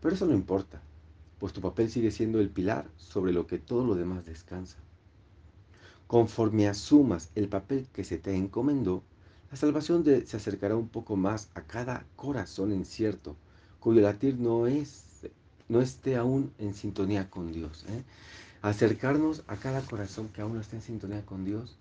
Pero 0.00 0.14
eso 0.14 0.26
no 0.26 0.32
importa, 0.32 0.80
pues 1.40 1.52
tu 1.52 1.60
papel 1.60 1.90
sigue 1.90 2.12
siendo 2.12 2.38
el 2.38 2.48
pilar 2.48 2.88
sobre 2.98 3.32
lo 3.32 3.48
que 3.48 3.58
todo 3.58 3.84
lo 3.84 3.96
demás 3.96 4.24
descansa. 4.24 4.76
Conforme 6.06 6.68
asumas 6.68 7.32
el 7.34 7.48
papel 7.48 7.88
que 7.92 8.04
se 8.04 8.16
te 8.16 8.32
encomendó, 8.36 9.02
la 9.50 9.56
salvación 9.56 10.04
se 10.04 10.36
acercará 10.36 10.76
un 10.76 10.88
poco 10.88 11.16
más 11.16 11.50
a 11.56 11.62
cada 11.62 12.06
corazón 12.14 12.72
incierto, 12.72 13.34
cuyo 13.80 14.02
latir 14.02 14.38
no, 14.38 14.68
es, 14.68 15.26
no 15.68 15.80
esté 15.80 16.14
aún 16.14 16.52
en 16.58 16.74
sintonía 16.74 17.28
con 17.28 17.50
Dios. 17.50 17.84
¿eh? 17.88 18.04
Acercarnos 18.62 19.42
a 19.48 19.56
cada 19.56 19.80
corazón 19.80 20.28
que 20.28 20.42
aún 20.42 20.54
no 20.54 20.60
esté 20.60 20.76
en 20.76 20.82
sintonía 20.82 21.26
con 21.26 21.44
Dios 21.44 21.76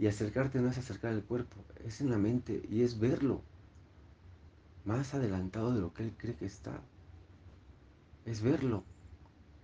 y 0.00 0.06
acercarte 0.06 0.60
no 0.60 0.70
es 0.70 0.78
acercar 0.78 1.12
el 1.12 1.22
cuerpo, 1.22 1.62
es 1.84 2.00
en 2.00 2.08
la 2.08 2.16
mente 2.16 2.66
y 2.70 2.80
es 2.80 2.98
verlo 2.98 3.42
más 4.86 5.12
adelantado 5.12 5.74
de 5.74 5.80
lo 5.80 5.92
que 5.92 6.04
Él 6.04 6.14
cree 6.16 6.34
que 6.34 6.46
está. 6.46 6.80
Es 8.24 8.40
verlo 8.40 8.82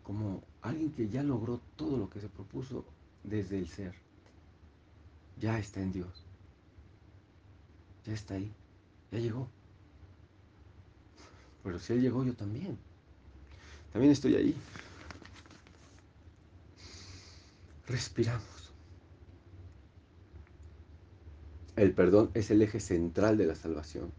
como 0.03 0.45
alguien 0.61 0.93
que 0.93 1.09
ya 1.09 1.23
logró 1.23 1.63
todo 1.77 1.97
lo 1.97 2.11
que 2.11 2.21
se 2.21 2.29
propuso 2.29 2.85
desde 3.25 3.57
el 3.57 3.67
ser 3.69 3.95
ya 5.39 5.59
está 5.59 5.81
en 5.81 5.93
Dios. 5.93 6.23
Ya 8.05 8.13
está 8.13 8.35
ahí. 8.35 8.53
Ya 9.13 9.19
llegó. 9.19 9.49
Pero 11.65 11.79
si 11.79 11.95
Él 11.95 12.03
llegó, 12.03 12.25
yo 12.25 12.35
también. 12.35 12.79
También 13.91 14.13
estoy 14.13 14.35
ahí. 14.37 14.55
Respiramos. 17.87 18.56
El 21.77 21.93
perdón 21.93 22.31
es 22.33 22.51
el 22.51 22.63
eje 22.63 22.81
central 22.81 23.37
de 23.37 23.45
la 23.45 23.55
salvación, 23.55 24.11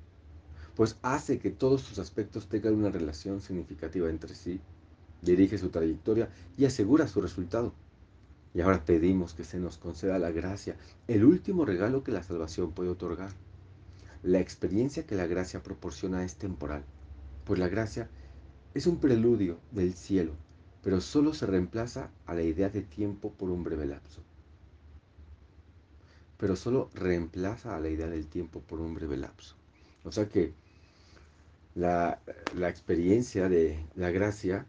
pues 0.75 0.95
hace 1.01 1.39
que 1.39 1.49
todos 1.49 1.81
sus 1.81 1.97
aspectos 1.97 2.47
tengan 2.47 2.75
una 2.75 2.91
relación 2.91 3.41
significativa 3.41 4.11
entre 4.11 4.35
sí, 4.35 4.61
dirige 5.23 5.57
su 5.57 5.69
trayectoria 5.69 6.29
y 6.55 6.65
asegura 6.65 7.07
su 7.07 7.19
resultado. 7.19 7.73
Y 8.53 8.61
ahora 8.61 8.85
pedimos 8.85 9.33
que 9.33 9.43
se 9.43 9.57
nos 9.57 9.79
conceda 9.79 10.19
la 10.19 10.29
gracia, 10.29 10.77
el 11.07 11.25
último 11.25 11.65
regalo 11.65 12.03
que 12.03 12.11
la 12.11 12.21
salvación 12.21 12.73
puede 12.73 12.91
otorgar. 12.91 13.31
La 14.21 14.39
experiencia 14.39 15.07
que 15.07 15.15
la 15.15 15.25
gracia 15.25 15.63
proporciona 15.63 16.23
es 16.23 16.35
temporal, 16.35 16.83
pues 17.43 17.59
la 17.59 17.69
gracia 17.69 18.07
es 18.75 18.85
un 18.85 18.97
preludio 18.99 19.57
del 19.71 19.95
cielo, 19.95 20.33
pero 20.83 21.01
solo 21.01 21.33
se 21.33 21.47
reemplaza 21.47 22.11
a 22.27 22.35
la 22.35 22.43
idea 22.43 22.69
de 22.69 22.83
tiempo 22.83 23.31
por 23.31 23.49
un 23.49 23.63
breve 23.63 23.87
lapso. 23.87 24.26
Pero 26.37 26.55
solo 26.55 26.89
reemplaza 26.93 27.75
a 27.75 27.79
la 27.79 27.89
idea 27.89 28.07
del 28.07 28.27
tiempo 28.27 28.61
por 28.61 28.79
un 28.79 28.93
breve 28.93 29.17
lapso. 29.17 29.55
O 30.03 30.11
sea 30.11 30.29
que 30.29 30.53
la, 31.75 32.19
la 32.55 32.69
experiencia 32.69 33.49
de 33.49 33.85
la 33.95 34.11
gracia 34.11 34.65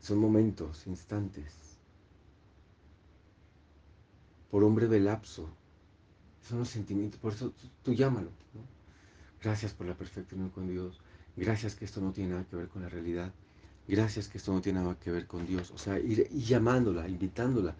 son 0.00 0.18
momentos, 0.18 0.86
instantes, 0.86 1.54
por 4.50 4.64
un 4.64 4.74
breve 4.74 5.00
lapso. 5.00 5.48
Son 6.46 6.58
los 6.58 6.68
sentimientos, 6.68 7.18
por 7.18 7.32
eso 7.32 7.54
tú, 7.82 7.94
llámalo. 7.94 8.30
Gracias 9.40 9.72
por 9.72 9.86
la 9.86 9.94
perfecta 9.94 10.34
unión 10.34 10.50
con 10.50 10.68
Dios. 10.68 11.00
Gracias 11.36 11.74
que 11.74 11.86
esto 11.86 12.00
no 12.00 12.12
tiene 12.12 12.30
nada 12.30 12.44
que 12.44 12.56
ver 12.56 12.68
con 12.68 12.82
la 12.82 12.88
realidad. 12.88 13.32
Gracias 13.88 14.28
que 14.28 14.38
esto 14.38 14.52
no 14.52 14.60
tiene 14.60 14.80
nada 14.80 14.98
que 14.98 15.10
ver 15.10 15.26
con 15.26 15.46
Dios. 15.46 15.70
O 15.70 15.78
sea, 15.78 15.98
ir, 15.98 16.28
llamándola, 16.30 17.08
invitándola, 17.08 17.74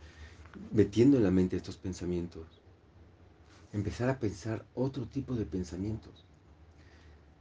metiendo 0.73 1.17
en 1.17 1.25
la 1.25 1.31
mente 1.31 1.57
estos 1.57 1.77
pensamientos. 1.77 2.47
Empezar 3.73 4.09
a 4.11 4.19
pensar 4.19 4.65
otro 4.75 5.07
tipo 5.07 5.35
de 5.35 5.47
pensamientos. 5.47 6.25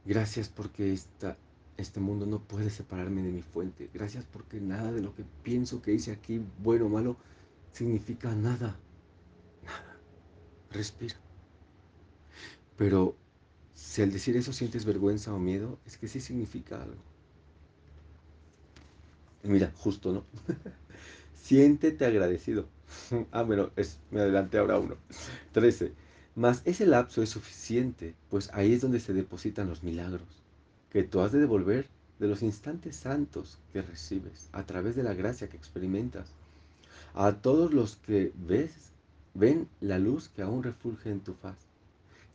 Gracias 0.04 0.48
porque 0.48 0.92
esta, 0.92 1.36
este 1.76 2.00
mundo 2.00 2.26
no 2.26 2.40
puede 2.40 2.70
separarme 2.70 3.22
de 3.22 3.32
mi 3.32 3.42
fuente. 3.42 3.90
Gracias 3.92 4.24
porque 4.24 4.60
nada 4.60 4.92
de 4.92 5.02
lo 5.02 5.14
que 5.14 5.24
pienso 5.42 5.82
que 5.82 5.92
hice 5.92 6.12
aquí, 6.12 6.40
bueno 6.62 6.86
o 6.86 6.88
malo, 6.88 7.16
significa 7.72 8.34
nada 8.34 8.76
respira. 10.72 11.14
Pero 12.76 13.14
si 13.74 14.02
al 14.02 14.10
decir 14.12 14.36
eso 14.36 14.52
sientes 14.52 14.84
vergüenza 14.84 15.32
o 15.32 15.38
miedo, 15.38 15.78
es 15.86 15.96
que 15.98 16.08
sí 16.08 16.20
significa 16.20 16.82
algo. 16.82 17.02
mira, 19.44 19.72
justo, 19.76 20.12
¿no? 20.12 20.24
Siéntete 21.42 22.04
agradecido. 22.06 22.68
ah, 23.32 23.42
bueno, 23.42 23.70
es, 23.76 23.98
me 24.10 24.20
adelanté 24.20 24.58
ahora 24.58 24.78
uno. 24.78 24.96
13. 25.52 25.92
Mas 26.34 26.62
ese 26.64 26.86
lapso 26.86 27.22
es 27.22 27.30
suficiente, 27.30 28.14
pues 28.30 28.50
ahí 28.52 28.72
es 28.72 28.80
donde 28.80 29.00
se 29.00 29.12
depositan 29.12 29.68
los 29.68 29.82
milagros, 29.82 30.42
que 30.90 31.02
tú 31.02 31.20
has 31.20 31.32
de 31.32 31.40
devolver 31.40 31.88
de 32.18 32.28
los 32.28 32.42
instantes 32.42 32.96
santos 32.96 33.58
que 33.72 33.82
recibes 33.82 34.48
a 34.52 34.64
través 34.64 34.96
de 34.96 35.02
la 35.02 35.12
gracia 35.12 35.48
que 35.48 35.56
experimentas. 35.56 36.32
A 37.14 37.32
todos 37.32 37.74
los 37.74 37.96
que 37.96 38.32
ves 38.34 38.92
ven 39.34 39.68
la 39.80 39.98
luz 39.98 40.28
que 40.28 40.42
aún 40.42 40.62
refulge 40.62 41.10
en 41.10 41.20
tu 41.20 41.34
faz. 41.34 41.56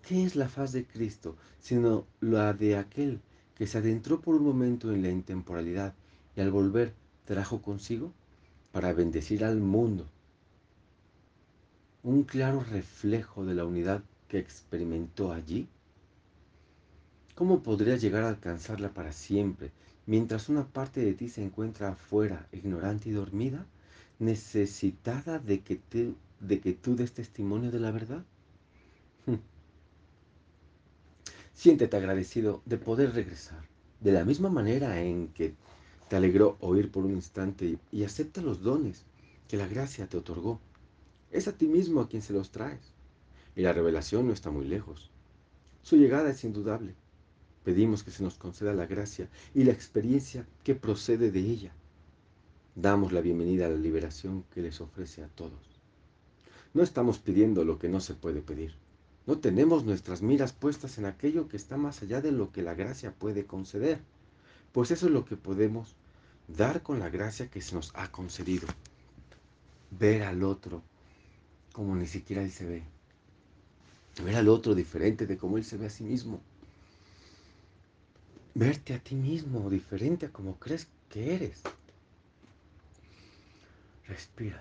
¿Qué 0.08 0.24
es 0.24 0.36
la 0.36 0.50
faz 0.50 0.72
de 0.72 0.86
Cristo 0.86 1.36
sino 1.60 2.06
la 2.22 2.54
de 2.54 2.78
aquel 2.78 3.20
que 3.56 3.68
se 3.68 3.80
adentró 3.80 4.22
por 4.22 4.36
un 4.36 4.44
momento 4.44 4.92
en 4.92 5.02
la 5.02 5.10
intemporalidad 5.10 5.94
y 6.36 6.42
al 6.42 6.52
volver 6.52 6.94
trajo 7.26 7.62
consigo 7.62 8.12
para 8.72 8.94
bendecir 8.94 9.44
al 9.44 9.58
mundo? 9.58 10.08
Un 12.04 12.24
claro 12.24 12.64
reflejo 12.64 13.44
de 13.44 13.56
la 13.56 13.66
unidad 13.66 14.04
que 14.28 14.38
experimentó 14.38 15.34
allí. 15.34 15.68
¿Cómo 17.36 17.64
podrías 17.64 18.02
llegar 18.02 18.24
a 18.24 18.30
alcanzarla 18.30 18.94
para 18.94 19.12
siempre 19.12 19.72
mientras 20.06 20.48
una 20.48 20.66
parte 20.66 21.02
de 21.02 21.14
ti 21.14 21.28
se 21.28 21.44
encuentra 21.44 21.90
afuera, 21.90 22.48
ignorante 22.52 23.10
y 23.10 23.14
dormida, 23.14 23.66
necesitada 24.20 25.40
de 25.40 25.62
que 25.62 25.80
de 26.40 26.60
que 26.60 26.74
tú 26.74 26.96
des 26.96 27.14
testimonio 27.14 27.72
de 27.72 27.80
la 27.80 27.92
verdad? 27.92 28.24
Siéntete 31.56 31.98
agradecido 31.98 32.62
de 32.66 32.78
poder 32.78 33.14
regresar, 33.14 33.64
de 34.02 34.12
la 34.12 34.24
misma 34.24 34.50
manera 34.50 35.02
en 35.02 35.30
que 35.30 35.56
te 36.08 36.16
alegró 36.16 36.58
oír 36.60 36.92
por 36.92 37.06
un 37.06 37.12
instante 37.12 37.80
y 37.92 38.04
acepta 38.04 38.42
los 38.42 38.62
dones 38.62 39.04
que 39.48 39.58
la 39.58 39.68
gracia 39.68 40.08
te 40.08 40.18
otorgó. 40.18 40.60
Es 41.32 41.48
a 41.48 41.58
ti 41.58 41.68
mismo 41.68 42.02
a 42.02 42.08
quien 42.08 42.22
se 42.22 42.34
los 42.34 42.52
traes. 42.52 42.94
Y 43.56 43.62
la 43.62 43.74
revelación 43.74 44.28
no 44.28 44.34
está 44.34 44.50
muy 44.52 44.66
lejos. 44.66 45.10
Su 45.82 45.98
llegada 45.98 46.30
es 46.30 46.44
indudable. 46.44 46.96
Pedimos 47.64 48.04
que 48.04 48.12
se 48.12 48.24
nos 48.24 48.36
conceda 48.36 48.74
la 48.74 48.86
gracia 48.86 49.30
y 49.54 49.64
la 49.64 49.74
experiencia 49.74 50.48
que 50.64 50.76
procede 50.76 51.32
de 51.32 51.40
ella. 51.40 51.74
Damos 52.76 53.12
la 53.12 53.22
bienvenida 53.22 53.66
a 53.66 53.70
la 53.70 53.76
liberación 53.76 54.44
que 54.54 54.62
les 54.62 54.80
ofrece 54.80 55.24
a 55.24 55.28
todos. 55.28 55.60
No 56.74 56.84
estamos 56.84 57.20
pidiendo 57.20 57.66
lo 57.66 57.80
que 57.80 57.90
no 57.90 58.00
se 58.00 58.14
puede 58.14 58.42
pedir. 58.42 58.76
No 59.26 59.40
tenemos 59.40 59.84
nuestras 59.84 60.22
miras 60.22 60.54
puestas 60.54 60.98
en 60.98 61.06
aquello 61.06 61.50
que 61.50 61.58
está 61.58 61.76
más 61.76 62.02
allá 62.02 62.22
de 62.22 62.32
lo 62.32 62.52
que 62.52 62.62
la 62.62 62.76
gracia 62.76 63.12
puede 63.12 63.46
conceder. 63.46 64.00
Pues 64.72 64.92
eso 64.92 65.08
es 65.08 65.12
lo 65.12 65.26
que 65.26 65.36
podemos 65.36 65.96
dar 66.48 66.84
con 66.84 67.00
la 67.00 67.10
gracia 67.10 67.50
que 67.50 67.62
se 67.62 67.76
nos 67.76 67.92
ha 67.96 68.12
concedido. 68.12 68.68
Ver 69.92 70.24
al 70.24 70.44
otro 70.44 70.84
como 71.78 71.96
ni 71.96 72.08
siquiera 72.08 72.42
él 72.42 72.50
se 72.52 72.66
ve. 72.66 72.84
Ver 74.24 74.36
al 74.36 74.50
otro 74.50 74.74
diferente 74.74 75.28
de 75.28 75.38
cómo 75.38 75.60
él 75.60 75.64
se 75.64 75.78
ve 75.78 75.86
a 75.86 75.92
sí 75.92 76.04
mismo. 76.04 76.42
Verte 78.56 78.96
a 78.96 79.00
ti 79.00 79.14
mismo 79.14 79.70
diferente 79.70 80.26
a 80.26 80.32
como 80.32 80.56
crees 80.56 80.88
que 81.08 81.36
eres. 81.36 81.62
Respira. 84.08 84.60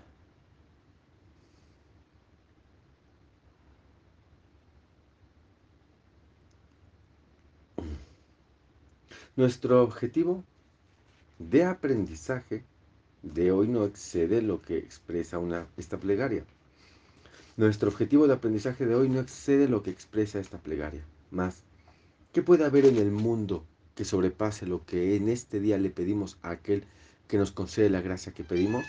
Nuestro 9.37 9.83
objetivo 9.83 10.45
de 11.39 11.65
aprendizaje 11.65 12.63
de 13.23 13.53
hoy 13.53 13.69
no 13.69 13.87
excede 13.87 14.43
lo 14.43 14.61
que 14.61 14.77
expresa 14.77 15.39
una, 15.39 15.67
esta 15.79 15.99
plegaria. 15.99 16.45
Nuestro 17.57 17.89
objetivo 17.89 18.27
de 18.27 18.35
aprendizaje 18.35 18.85
de 18.85 18.95
hoy 18.95 19.09
no 19.09 19.19
excede 19.19 19.67
lo 19.67 19.83
que 19.83 19.91
expresa 19.91 20.39
esta 20.39 20.59
plegaria. 20.59 21.03
Más, 21.31 21.63
¿qué 22.35 22.43
puede 22.43 22.67
haber 22.67 22.85
en 22.85 22.99
el 22.99 23.11
mundo 23.11 23.65
que 23.95 24.05
sobrepase 24.05 24.67
lo 24.67 24.85
que 24.85 25.17
en 25.17 25.31
este 25.31 25.59
día 25.59 25.79
le 25.79 25.89
pedimos 25.89 26.37
a 26.43 26.51
aquel 26.51 26.85
que 27.27 27.39
nos 27.39 27.53
concede 27.53 27.89
la 27.89 28.03
gracia 28.03 28.35
que 28.35 28.45
pedimos, 28.45 28.85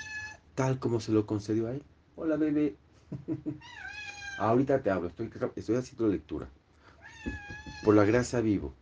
tal 0.53 0.79
como 0.79 0.99
se 0.99 1.13
lo 1.13 1.25
concedió 1.25 1.67
a 1.67 1.71
él? 1.71 1.83
Hola, 2.17 2.35
bebé. 2.35 2.75
Ahorita 4.37 4.83
te 4.83 4.91
hablo, 4.91 5.07
estoy, 5.07 5.31
estoy 5.55 5.77
haciendo 5.77 6.09
lectura. 6.09 6.49
Por 7.85 7.95
la 7.95 8.03
gracia 8.03 8.41
vivo, 8.41 8.73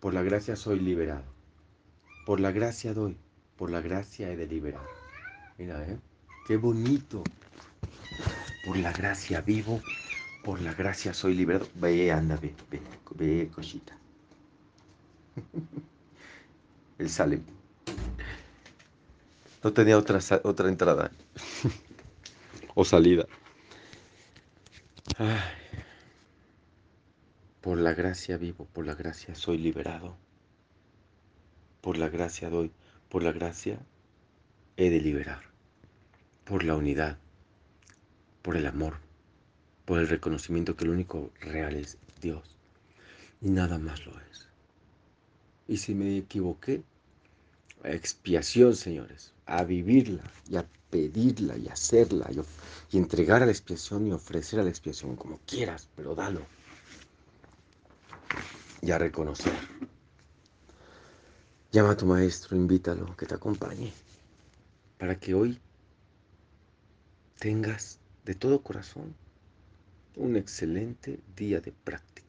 por 0.00 0.14
la 0.14 0.22
gracia 0.22 0.56
soy 0.56 0.80
liberado. 0.80 1.24
Por 2.24 2.40
la 2.40 2.50
gracia 2.50 2.94
doy, 2.94 3.18
por 3.58 3.70
la 3.70 3.82
gracia 3.82 4.30
he 4.30 4.36
de 4.38 4.46
liberar. 4.46 4.86
Mira, 5.58 5.86
¿eh? 5.86 5.98
Qué 6.46 6.56
bonito. 6.56 7.22
Por 8.64 8.76
la 8.78 8.92
gracia 8.92 9.40
vivo, 9.42 9.82
por 10.42 10.60
la 10.60 10.72
gracia 10.72 11.12
soy 11.12 11.34
liberado. 11.34 11.68
Ve, 11.74 12.10
anda, 12.10 12.36
ve, 12.36 12.54
ve, 12.70 12.80
ve, 13.14 13.50
cosita. 13.54 13.96
Él 16.98 17.10
sale. 17.10 17.40
No 19.62 19.72
tenía 19.72 19.98
otra, 19.98 20.18
otra 20.44 20.68
entrada. 20.68 21.10
o 22.74 22.84
salida. 22.84 23.26
Por 27.60 27.78
la 27.78 27.94
gracia 27.94 28.36
vivo, 28.36 28.66
por 28.72 28.86
la 28.86 28.94
gracia 28.94 29.34
soy 29.34 29.58
liberado. 29.58 30.16
Por 31.80 31.98
la 31.98 32.08
gracia 32.08 32.50
doy, 32.50 32.72
por 33.08 33.22
la 33.22 33.32
gracia 33.32 33.78
he 34.76 34.90
de 34.90 35.00
liberar. 35.00 35.42
Por 36.44 36.64
la 36.64 36.76
unidad, 36.76 37.18
por 38.44 38.58
el 38.58 38.66
amor, 38.66 38.98
por 39.86 40.00
el 40.00 40.06
reconocimiento 40.06 40.76
que 40.76 40.84
el 40.84 40.90
único 40.90 41.32
real 41.40 41.76
es 41.76 41.96
Dios 42.20 42.58
y 43.40 43.48
nada 43.48 43.78
más 43.78 44.04
lo 44.04 44.12
es. 44.30 44.48
Y 45.66 45.78
si 45.78 45.94
me 45.94 46.18
equivoqué, 46.18 46.82
expiación, 47.82 48.76
señores, 48.76 49.32
a 49.46 49.64
vivirla 49.64 50.22
y 50.46 50.56
a 50.56 50.66
pedirla 50.90 51.56
y 51.56 51.68
hacerla 51.68 52.30
y, 52.92 52.98
entregar 52.98 53.42
a 53.42 53.46
la 53.46 53.52
expiación 53.52 54.06
y 54.06 54.12
ofrecer 54.12 54.60
a 54.60 54.62
la 54.62 54.68
expiación 54.68 55.16
como 55.16 55.40
quieras, 55.46 55.88
pero 55.96 56.14
dalo. 56.14 56.42
Y 58.82 58.90
a 58.90 58.98
reconocer. 58.98 59.54
Llama 61.72 61.92
a 61.92 61.96
tu 61.96 62.04
maestro, 62.04 62.56
invítalo, 62.56 63.16
que 63.16 63.24
te 63.24 63.34
acompañe, 63.34 63.90
para 64.98 65.18
que 65.18 65.32
hoy 65.32 65.58
tengas 67.38 67.98
de 68.24 68.34
todo 68.34 68.62
corazón 68.62 69.14
un 70.16 70.36
excelente 70.36 71.20
día 71.36 71.60
de 71.60 71.72
práctica. 71.72 72.23